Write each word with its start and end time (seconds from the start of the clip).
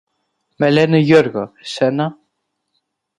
Με 0.55 0.69
λένε 0.71 0.97
Γιώργο. 0.97 1.51
Εσένα; 1.61 2.17